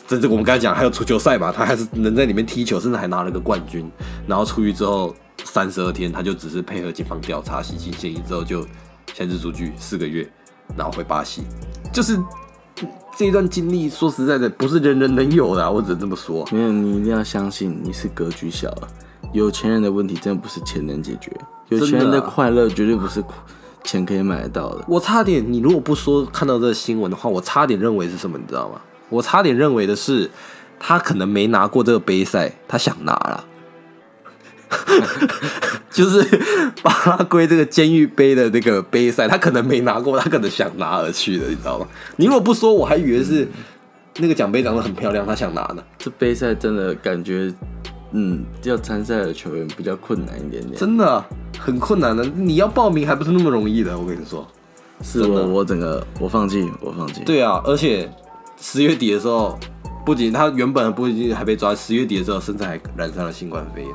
[0.08, 3.90] 甚至我们刚才讲还有足球赛嘛，他还是能在里面踢球，甚至还拿了个冠军。
[4.26, 8.66] 然后出狱之后三十二天，他就只是配合警方调查，洗清嫌疑之后就
[9.12, 10.26] 限制出狱四个月，
[10.76, 11.42] 然后回巴西，
[11.92, 12.18] 就是。
[13.16, 16.48] 这一段经历，说实在的，不是人人能有的，我只能这么说。
[16.50, 18.88] 没有，你一定要相信，你是格局小了。
[19.34, 21.30] 有钱人的问题真的不是钱能解决，
[21.68, 23.22] 有钱人的快乐绝对不是
[23.84, 24.82] 钱可以买得到的。
[24.88, 28.80] 我差点，你如果不说看到这个新闻的话，我差点认为是什么，你知道吗？
[29.10, 30.30] 我差点认为的是，
[30.78, 33.44] 他可能没拿过这个杯赛，他想拿了。
[35.90, 36.22] 就是
[36.82, 41.86] 巴拉圭这个监狱杯的那个杯赛，他可能没拿过，他可能想拿而去的，你知道吗？
[42.16, 43.46] 你如果不说，我还以为是
[44.18, 45.82] 那个奖杯长得很漂亮，他想拿呢。
[45.98, 47.52] 这杯赛真的感觉，
[48.12, 51.24] 嗯，要参赛的球员比较困难一点点，真的
[51.58, 52.24] 很困难的。
[52.24, 54.46] 你要报名还不是那么容易的，我跟你说。
[55.02, 57.22] 是我我整个我放弃，我放弃。
[57.24, 58.06] 对啊，而且
[58.60, 59.58] 十月底的时候，
[60.04, 63.90] 不仅他原本不仅还被抓，十月底的时候，甚至还染上了新冠肺炎。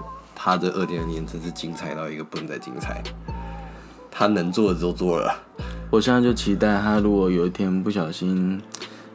[0.46, 3.02] 他这二点二年真是精彩到一个不能再精彩，
[4.12, 5.36] 他能做的都做了。
[5.90, 8.62] 我现在就期待他，如果有一天不小心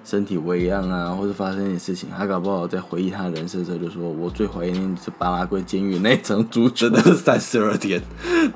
[0.04, 8.02] 身体微恙啊，或者发生一点事情，他搞不好在回忆他人生的时候，就说我最怀念是巴拉圭监狱那层足球的三十二天，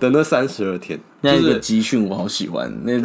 [0.00, 2.68] 等那三十二天，那一个集训我好喜欢。
[2.84, 3.00] 那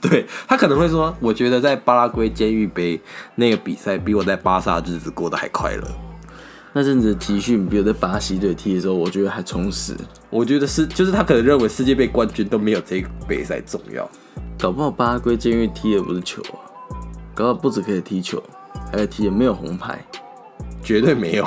[0.00, 3.00] 对他可能会说，我觉得在巴拉圭监狱杯
[3.36, 5.86] 那个比赛，比我在巴萨日子过得还快乐。
[6.76, 9.94] 那阵子集训，比如在巴西队踢的时候，我觉得还充实。
[10.28, 14.10] 我觉得是，就是他可能认为世界杯冠军都没有这个杯赛重要。
[14.58, 16.58] 搞不好巴拉圭监狱踢的不是球啊，
[17.32, 18.42] 搞不好不止可以踢球，
[18.90, 20.04] 还可以踢没有红牌，
[20.82, 21.46] 绝对没有。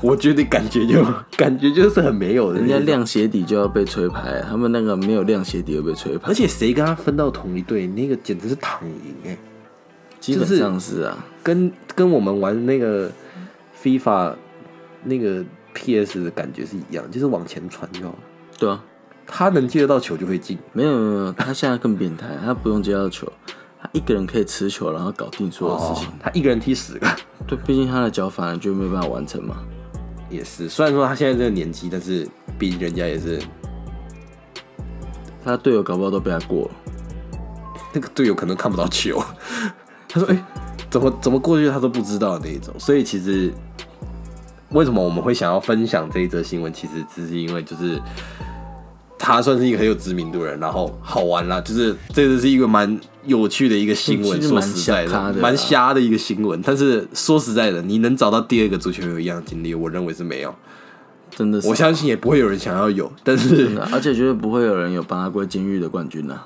[0.00, 1.04] 我觉得感觉就
[1.36, 2.58] 感觉就是很没有的。
[2.58, 6.28] 人家亮鞋底就要被吹牌，他们那个没有亮鞋底又被吹牌。
[6.28, 9.36] 而且谁跟他分到同一队，那个简直是躺赢哎。
[10.18, 13.12] 基本上是啊，跟跟我们玩那个。
[13.84, 14.34] FIFA
[15.02, 15.44] 那个
[15.74, 18.18] PS 的感觉是一样，就是往前传就好了。
[18.58, 18.82] 对啊，
[19.26, 20.58] 他能接得到球就会进。
[20.72, 23.30] 没有没有，他现在更变态，他不用接到球，
[23.78, 26.10] 他一个人可以持球，然后搞定所有事情。
[26.18, 27.06] 他一个人踢十个。
[27.46, 29.56] 对，毕竟他的脚反而就没有办法完成嘛。
[30.30, 32.26] 也是，虽然说他现在这个年纪，但是
[32.58, 33.38] 毕竟人家也是，
[35.44, 36.70] 他队友搞不好都被他过了。
[37.92, 39.22] 那个队友可能看不到球。
[40.08, 40.44] 他说：“哎。”
[40.90, 43.52] 怎么怎么过去他都不知道那一种，所以其实
[44.74, 47.98] 为什么我们会想要分享这一则新闻，其实只是因为就是
[49.16, 56.60] 他算是一个很有知名度的人，然后好玩啦，就是这个是一个蛮有趣的一个新闻，说实在的，蛮瞎的一个新闻。
[56.62, 60.52] 但是说实在的，你能找到第二个足球有一样经历，我认为是没有，
[61.30, 66.40] 真的，我相信也不会有人想要有，但是而且绝对不会有人有巴拉圭监狱的冠军呐。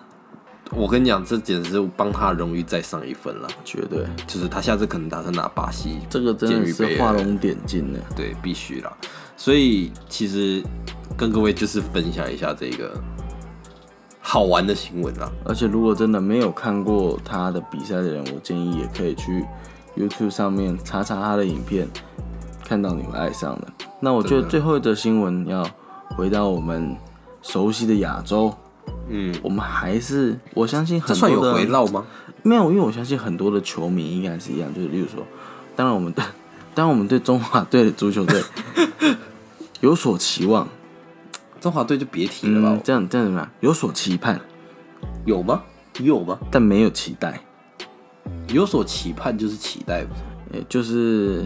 [0.73, 4.05] 我跟你讲，这简直是帮他荣誉再上一分了，绝对。
[4.27, 8.95] 就是他下次可能打算拿巴西，这个真的是画龙点睛呢，对，必须啦。
[9.37, 10.63] 所以其实
[11.17, 12.93] 跟各位就是分享一下这个
[14.21, 15.33] 好玩的新闻啦。
[15.45, 19.45] 而且如果真的没有看过他的比赛的人，我建议也可以去
[19.97, 21.89] YouTube 上面查查他的影片，
[22.63, 23.69] 看到你会爱上的。
[24.01, 25.67] 那我觉得最后一则新闻要
[26.11, 26.95] 回到我们
[27.41, 28.55] 熟悉的亚洲。
[29.09, 32.05] 嗯，我们还是我相信很多的回绕吗？
[32.43, 35.27] 没有，因为我相信很多的球迷应该是一样，就是例如说，
[35.75, 36.13] 当然我们，
[36.75, 38.43] 当然我们对中华队的足球队
[39.81, 40.67] 有所期望，
[41.61, 42.81] 中华队就别提了吧。
[42.85, 43.51] 这样这样怎么样？
[43.61, 44.41] 有所期盼，
[45.25, 45.63] 有吗？
[45.99, 46.39] 有吗？
[46.51, 47.41] 但没有期待。
[48.49, 50.07] 有所期盼就是期待，
[50.53, 51.45] 呃，就是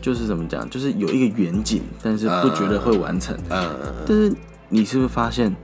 [0.00, 0.68] 就是怎么讲？
[0.68, 3.36] 就是有一个远景，但是不觉得会完成。
[3.48, 3.70] 嗯，
[4.06, 4.32] 但是
[4.68, 5.54] 你是不是发现？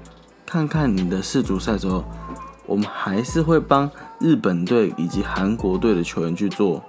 [0.48, 2.02] 看看你的世足赛之后，
[2.64, 6.82] 我们还是会帮日本队以及韩国队的球员去做，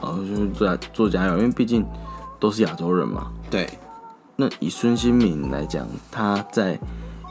[0.00, 1.84] 呃，就是做做加油，因为毕竟
[2.38, 3.32] 都是亚洲人嘛。
[3.50, 3.68] 对。
[4.36, 6.78] 那以孙兴敏来讲，他在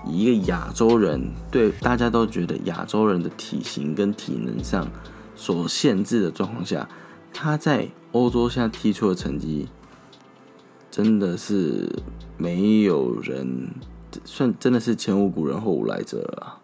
[0.06, 4.86] 一个亚洲人，对大家都觉得亚洲人的体型跟体能上
[5.34, 6.86] 所限制的状况下，
[7.32, 9.70] 他在欧洲现在踢出的成绩，
[10.92, 11.90] 真的是
[12.36, 13.70] 没有人。
[14.26, 16.60] 算真的是前无古人后无来者了。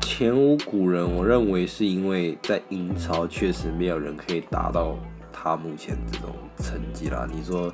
[0.00, 4.96] 前无古人，我认为是因为在英超确实没有人可以达到
[5.32, 7.26] 他目前这种成绩啦。
[7.30, 7.72] 你说，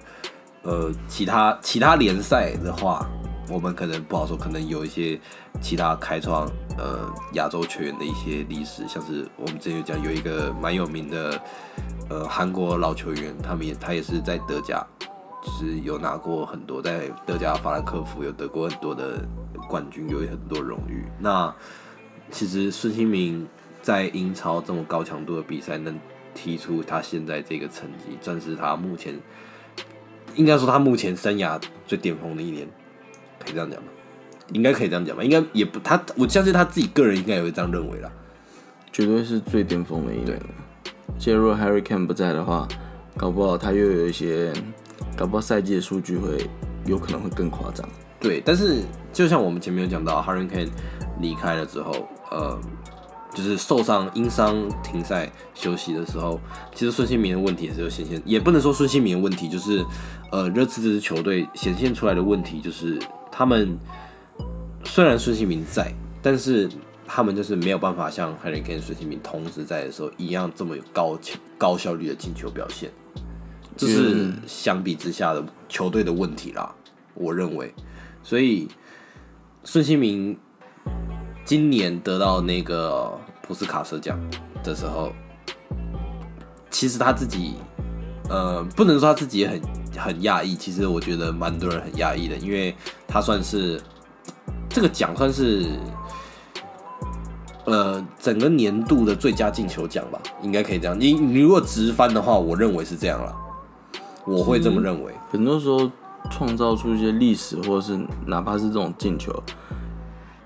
[0.63, 3.09] 呃，其他其他联赛的话，
[3.49, 5.19] 我们可能不好说，可能有一些
[5.61, 11.41] 其他开创呃亚洲球员的一些历史，像是我们之前有讲有一个蛮有名的
[12.11, 14.87] 呃韩国老球员，他们也他也是在德甲，
[15.51, 19.25] 是有拿过很多在德甲法兰克福有得过很多的
[19.69, 21.05] 冠军，有很多荣誉。
[21.19, 21.55] 那
[22.31, 23.47] 其实孙兴民
[23.83, 25.99] 在英超这么高强度的比赛能
[26.35, 29.19] 踢出他现在这个成绩，算是他目前
[30.35, 32.67] 应该说他目前生涯最巅峰的一年。
[33.39, 33.89] 可以这样讲吗？
[34.53, 35.23] 应该可以这样讲吧。
[35.23, 38.11] 应该也不，他我相信他自己个人应该也会这样认为啦。
[38.93, 40.41] 绝对是最巅峰的一年。
[41.19, 42.67] 假如 Harry Kane 不在的话，
[43.17, 44.53] 搞不好他又有一些，
[45.17, 46.49] 搞不好赛季的数据会
[46.85, 47.89] 有可能会更夸张。
[48.21, 50.69] 对，但是就像我们前面有讲到，Harry Kane
[51.21, 52.59] 离开了之后，呃，
[53.35, 56.41] 就是受伤因伤停赛休息的时候，
[56.75, 59.85] 其实孙兴民的问题也是有显现，也不能说孙兴民的问题，就是
[60.31, 63.01] 呃热刺这支球队显现出来的问题就是。
[63.39, 63.79] 他们
[64.83, 66.71] 虽然孙兴民在，但是
[67.07, 71.19] 他们就是没有办法像 Harry Kane、孙兴民同时在的时候一样这么有高
[71.59, 72.91] 高效率的进球表现，
[73.77, 76.75] 这是相比之下的球队的问题啦。
[77.15, 77.75] 我认为，
[78.23, 78.69] 所以
[79.65, 80.37] 孙兴民
[81.45, 83.13] 今年得到那个
[83.43, 84.19] 普斯卡瑟奖
[84.65, 85.13] 的时候，
[86.71, 87.55] 其实他自己
[88.29, 89.61] 呃，不能说他自己也很。
[89.97, 92.77] 很讶异，其实我觉得蛮多人很讶异的，因为
[93.09, 93.81] 他算是
[94.69, 95.65] 这个奖算是
[97.65, 100.95] 呃整个年度的最佳进球奖吧，应该可以这样。
[101.01, 103.35] 你你如果直翻的话，我认为是这样了，
[104.27, 105.13] 我会这么认为。
[105.31, 105.91] 很多时候
[106.31, 109.33] 创造出一些历史，或者是哪怕是这种进球，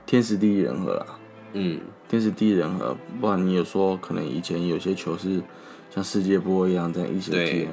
[0.07, 1.07] 天时地利人和啦。
[1.55, 5.43] 嗯，天时地利人和，不然你有说可能以前有些球是
[5.93, 7.69] 像世界波一样这样一起踢。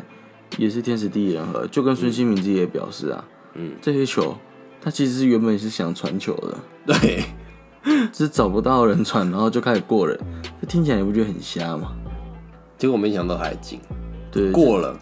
[0.58, 4.34] 也是天时地利人和，就跟孙兴民自己也表示啊，嗯，这些球
[4.82, 6.58] 他其实是原本是想传球的，
[7.02, 7.26] 对，
[8.14, 10.18] 只是找不到人传，然后就开始过人，
[10.62, 11.92] 这听起来你不觉得很瞎吗？
[12.78, 13.82] 结果没想到他还进，
[14.32, 14.98] 对，过了，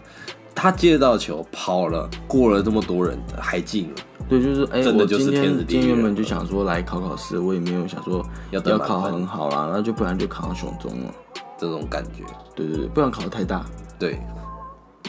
[0.56, 3.94] 他接到球跑了，过了这么多人还进了，
[4.26, 11.14] 对，就是哎，我今天今天原本就想说来考考试，我也没有想说要要考很好啦，那就不然就考上雄中了，
[11.58, 13.66] 这种感觉，对对对，不然考的太大，
[13.98, 14.18] 对。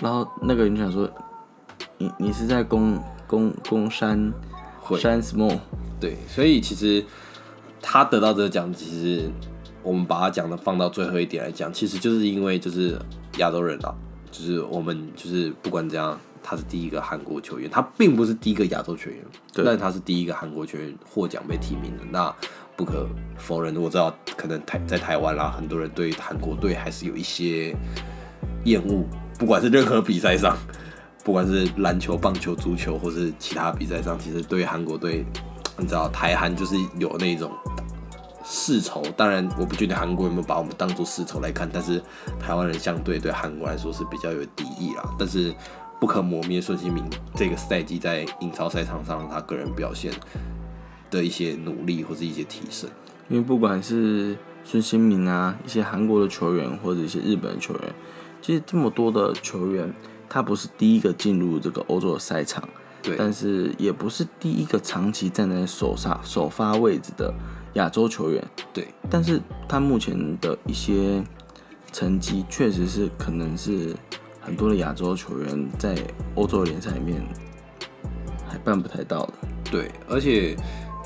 [0.02, 1.10] 然后那个人想说，
[1.98, 4.32] 你你是在攻攻攻山
[5.00, 5.58] 山 small，
[6.00, 7.04] 对，所以其实
[7.82, 9.32] 他得到这个奖，其实
[9.82, 13.00] 我们把他讲的放到最后一点来讲，其实就是因为就是
[13.38, 13.96] 亚洲人啊，
[14.38, 19.20] 就是我们就是不管怎样，他是第一个韩国球员，他并不是第一个亚洲球员，
[19.66, 22.32] 但他是第一个韩国球员获奖被提名的，那
[22.76, 27.76] 不可否认，我知道可能台在台湾啦，很多人对韩国队还是有一些
[28.66, 29.04] 厌恶。
[29.40, 30.56] 不管是任何比赛上，
[31.24, 35.26] 不管是篮球、棒球、足球，或是其他比赛上，其实对韩国队，
[35.78, 37.52] 你知道台韩就是有那种
[38.50, 39.04] 世仇。
[39.18, 42.02] 当然，我不确定韩国有没有把我们当做世仇来看，但是
[42.40, 45.04] 台湾人相对对韩国来说是比较有敌意啦。
[45.20, 45.54] 但是
[46.00, 47.04] 不可磨灭孙兴民
[47.36, 50.12] 这个赛季在英超赛场上他个人表现
[51.12, 52.90] 的一些努力或者一些提升。
[53.28, 57.94] 因为不管是孙兴民啊，一些韩国的球员或者一些日本的球员。
[58.40, 59.92] 其实这么多的球员，
[60.30, 62.64] 他不是第一个进入这个欧洲的赛场，
[63.02, 67.34] 对，但是也不是第一个长期站在首发首发位置的
[67.78, 68.88] 亚洲球员，对。
[69.10, 71.24] 但是他目前的一些
[71.92, 73.96] 成绩，确实是可能是
[74.42, 75.96] 很多的亚洲球员在
[76.36, 77.26] 欧洲联赛里面
[78.48, 79.34] 还办不太到的。
[79.72, 80.56] 对，而且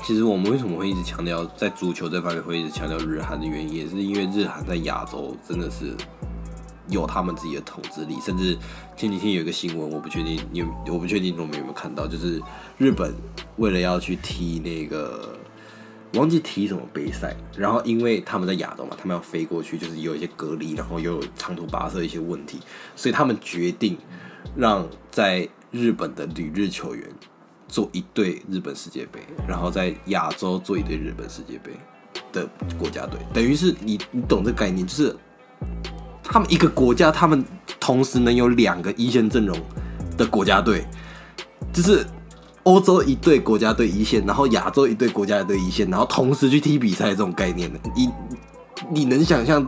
[0.02, 5.94] 其实我们为什么会一直强调在足球这方面会一直强调日韩的原因，也是因为日韩在亚洲真的是。
[6.88, 8.58] 有他们自己的统治力，甚至
[8.96, 12.42] 前几天有一个新闻，我不确定你，我不确定你们有没有看到，就是
[12.76, 13.14] 日本
[13.56, 15.38] 为了要去踢那个，
[16.14, 22.60] 忘记踢什么杯赛，然后因为他们在亚洲嘛，他们要飞过去，就是有一些隔离，然后又有长途跋涉一些问题，
[22.96, 23.96] 所以他们决定
[24.56, 27.08] 让在日本的旅日球员
[27.68, 31.70] 做一队日本世界杯，然后在亚洲做一队日本世界杯
[32.32, 32.48] 的
[32.78, 35.16] 国家队，等于是你你懂这概念，就是。
[36.24, 37.44] 他们一个国家，他们
[37.78, 39.58] 同时能有两个一线阵容
[40.16, 40.82] 的国家队，
[41.74, 42.06] 就是
[42.64, 48.10] 欧洲一队国家队一线，然后亚洲一队国家队一线，然后同时去踢比赛这种概念的，你
[48.90, 49.66] 你能想象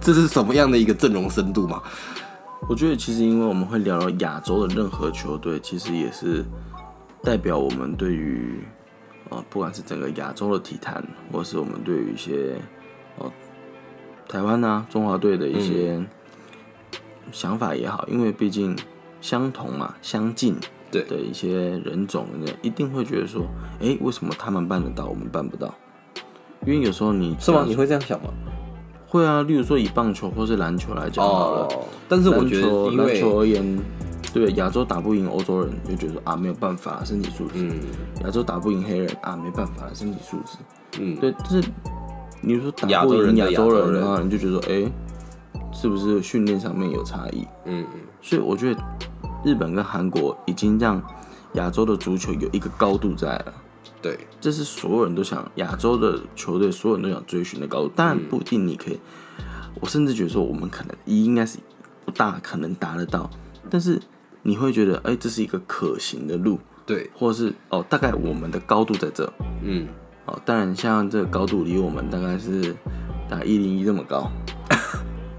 [0.00, 1.82] 这是什么样的一个阵容深度吗？
[2.68, 6.44] 我觉得其实因为我们会聊到亚洲的任何球队，其实也是
[7.22, 8.62] 代表我们对于
[9.30, 11.02] 呃，不管是整个亚洲的体坛，
[11.32, 12.56] 或是我们对于一些
[13.18, 13.30] 哦。
[14.28, 16.02] 台湾啊，中华队的一些
[17.32, 18.74] 想法也好，因为毕竟
[19.20, 20.56] 相同嘛，相近，
[20.92, 23.42] 对的一些人种呢，一定会觉得说，
[23.80, 25.74] 哎、为什么他们办得到，我们办不到？
[26.64, 27.64] 因为有时候你是吗？
[27.66, 28.28] 你会这样想吗？
[29.08, 33.78] 会啊，例如说以棒球或是篮球来讲好了，哦，但是我觉得篮球而言，
[34.32, 37.80] 对亚洲打不赢欧洲人，就觉得啊没有办法，身体素质；嗯
[38.24, 40.58] 亚洲打不赢黑人啊没办法，身体素质。
[41.00, 41.68] 嗯，对，就是
[42.40, 44.90] 你说打不赢亚洲人人的话，你就觉得说，哎、
[45.72, 47.46] 是不是训练上面有差异？
[47.66, 48.80] 嗯嗯，所以我觉得
[49.44, 51.02] 日本跟韩国已经让
[51.54, 53.54] 亚洲的足球有一个高度在了。
[54.00, 57.92] 对，这是所有人都想亚洲的球队，所有人都想追寻的高度。
[57.94, 58.98] 当然不一定你可以，
[59.80, 61.58] 我甚至觉得说我们可能应该是
[62.04, 63.30] 不大可能达得到，
[63.70, 64.00] 但是
[64.42, 69.32] 你会觉得，哎、这是一个可行的路，对，或者是哦，大概我们的高度在这。
[69.62, 69.86] 嗯，
[70.26, 72.74] 哦，当然像这个高度离我们大概是
[73.30, 74.28] 大概一零一这么高。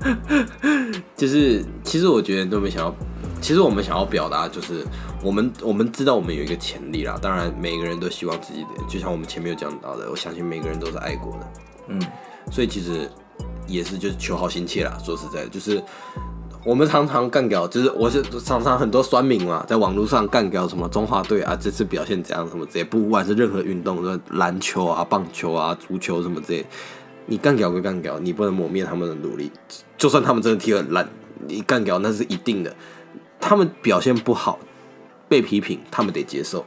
[1.17, 2.95] 就是其实我觉得都没想要，
[3.43, 4.85] 其实我们想要表达就是
[5.21, 11.47] 我们我们知道我们有一个潜力啦，当然每个人都希望自己的，就像我们前面有讲到的，我相信每个人都是爱国的，
[11.89, 12.01] 嗯，
[12.49, 13.11] 所以其实
[13.67, 14.97] 也是就是求好心切啦。
[15.03, 15.83] 说实在，就是
[16.63, 26.65] 我们常常干掉，就是我是常常很多酸民嘛，在网络上干掉什么中华队啊，这次表现怎样什么这些，不管是任何运动，说篮球啊、棒球啊、足球什么这些，
[27.25, 29.51] 你干掉归干掉，你不能抹灭他们的努力。
[29.97, 31.05] 就算他们真的踢得很烂，
[31.45, 32.73] 你干掉那是一定的。
[33.45, 34.57] 他们表现不好，
[35.27, 36.65] 被批评，他们得接受。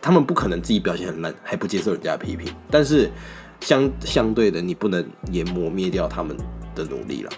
[0.00, 3.10] 他们不可能自己表现很烂还不接受人家的批评，但是
[3.60, 6.36] 相相对的，你不能也磨灭掉他们
[6.74, 7.30] 的努力了。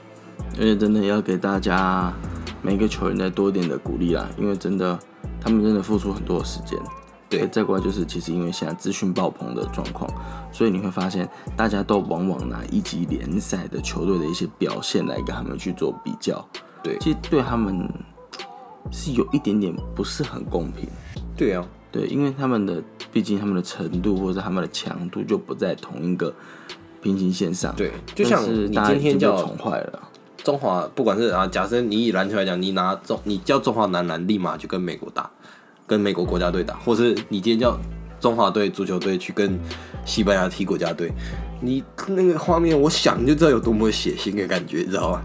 [0.58, 2.12] 而且真的要给大家
[2.60, 4.96] 每个球员再多一点的鼓励啦，因为真的
[5.40, 6.78] 他们真的付出很多的时间。
[7.38, 10.08] 对再过来就是其实因为现在资讯爆棚的状况，
[10.52, 16.46] 所以你会发现大家都往往拿一级联赛的球队的一些表现来跟他们去做比较，
[16.82, 17.88] 对其实对他们
[18.90, 20.88] 是有一点点不是很公平。
[21.36, 26.32] 对啊，对，因为他们的毕竟他们的程度或者他们的强度就不在同一个
[27.00, 27.74] 平行线上。
[27.74, 30.08] 对就像是你今天叫宠坏了。
[30.44, 35.30] 中华不管是啊，假设你以篮球来讲，你拿中你叫中华男篮立马就跟美国打，
[35.92, 37.78] 跟美国国家队打，或是你今天叫
[38.18, 39.60] 中华队足球队去跟
[40.06, 41.12] 西班牙踢国家队，
[41.60, 45.22] 你那个画面，我想就知道有多么血腥的感觉，你知道吗？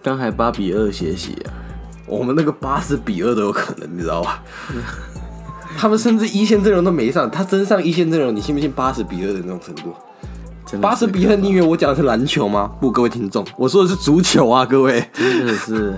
[0.00, 1.50] 刚才八比二血洗啊，
[2.06, 4.44] 我们那个八十比二都有可能，你知道吧？
[5.76, 9.92] 他们甚至一线阵容都没上，他真上一线阵容，你信不信八十比二的那种程度？
[10.80, 12.70] 八十比二，你以为我讲的是篮球吗？
[12.80, 15.04] 不，各位听众，我说的是足球啊，各位。
[15.12, 15.96] 真的是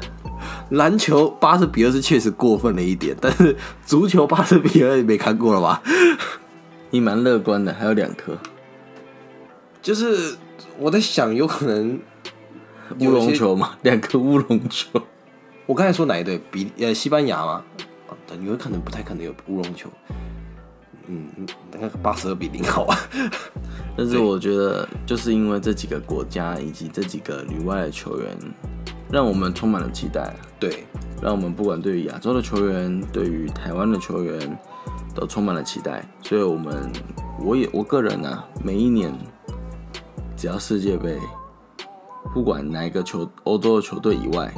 [0.71, 5.83] 篮球八十比二是确实过分了一点，但是足球八十比二也没看过了吧？
[6.91, 8.37] 你蛮乐观的，还有两颗
[9.83, 10.37] 就是
[10.79, 12.01] 我在想，有可能
[13.01, 14.89] 乌龙球嘛，两颗乌龙球。
[15.67, 16.41] 我刚才说哪一队？
[16.51, 17.63] 比呃西班牙吗？
[18.09, 19.91] 啊有可能不太可能有乌龙球。
[21.07, 21.27] 嗯，
[21.73, 22.99] 那个八十二比零好啊。
[23.97, 28.37] 但是我觉得，就是因为这几个国家以及这几个旅外的球员，
[29.11, 30.85] 让我们充满了期待啊，对，
[31.23, 34.59] 让我们不管对于亚洲的球员，对于台湾的球员，
[35.15, 36.07] 都充满了期待。
[36.23, 36.93] 所以，我们
[37.41, 39.13] 我也我个人啊，每一年
[40.37, 41.19] 只要世界杯，
[42.35, 44.53] 不管哪一个球欧洲的球队以外，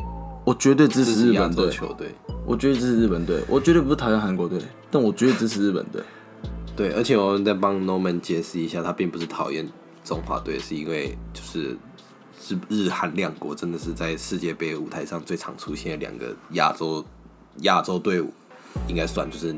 [0.45, 1.71] 我绝对支持日本队。
[1.71, 2.15] 球队。
[2.47, 4.59] 我绝对支持日本队，我绝对不是讨厌韩国队，
[4.91, 6.03] 但我绝对支持日本队。
[6.75, 9.69] 对，而且我们再帮 Norman 解释一下，他并不是讨厌
[10.03, 11.77] 中华队，是因为就是
[12.51, 17.05] 是日韩两国真的是在世界杯舞台上最常出现的两个亚洲
[17.63, 18.33] 亚洲队伍，
[18.89, 19.55] 应该算就是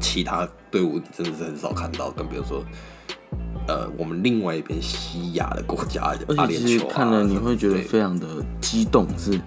[0.00, 2.64] 其他队伍真的是很少看到，更比如说。
[3.68, 8.26] 呃，我们另外一边西亚的国家，阿而且其实联酋啊看了你会觉得非常的
[8.60, 9.40] 激动，是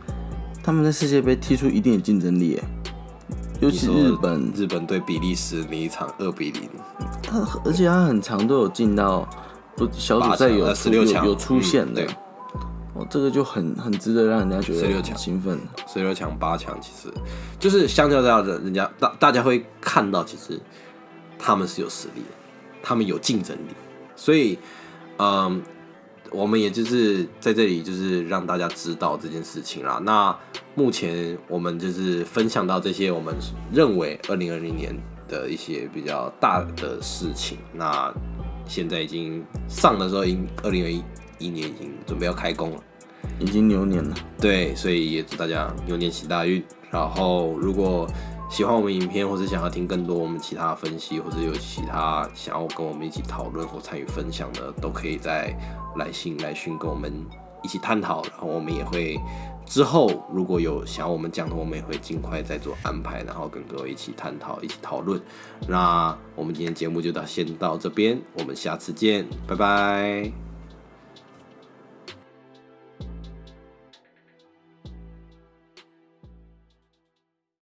[0.63, 2.63] 他们在世界杯踢出一定的竞争力耶，
[3.59, 6.61] 尤其日本，日本对比利时那一场二比零，
[7.21, 9.28] 他而且他很长都有进到
[9.76, 12.07] 不小组赛有八强呃出16强有有出现的
[12.96, 15.60] 哦，这个就很很值得让人家觉得十六强兴奋。
[15.86, 17.14] 十六强、八强，其实
[17.60, 20.58] 就是相较下的，人家大大家会看到，其实
[21.38, 22.36] 他们是有实力的，
[22.82, 23.76] 他们有竞争力，
[24.16, 24.58] 所以，
[25.18, 25.62] 嗯，
[26.32, 30.00] 我们也就是在这里就是让大家知道这件事情啦。
[30.04, 30.34] 那
[30.74, 33.36] 目前我们就是分享到这些我们
[33.74, 34.96] 认为二零二零年
[35.28, 37.58] 的一些比较大的事情。
[37.74, 38.14] 那
[38.66, 41.04] 现在已经上的时候，已经二零二一
[41.46, 42.78] 一年已经准备要开工了。
[43.39, 46.64] 已经牛年了，对，所以也祝大家牛年行大运。
[46.91, 48.08] 然后，如果
[48.50, 55.54] 喜欢我们影片，或是想要听更多我们其他分析，或者有其他想要跟我们一起讨论或参与分享的，都可以在
[55.98, 57.12] 来信来讯跟我们
[57.64, 58.22] 一起探讨。
[58.24, 59.20] 然后我们也会
[59.66, 65.20] 之后如果有想要我们讲的，我们也会尽快再做安排，然后跟各位一起探讨、一起讨论。
[65.68, 70.45] 那我们今天节目就到先到这边，我们下次见，拜拜。